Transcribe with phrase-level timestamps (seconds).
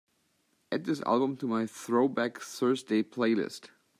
[0.71, 3.69] add this album to my Throwback Thursday playlist